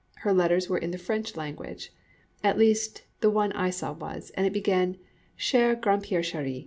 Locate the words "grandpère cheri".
5.75-6.59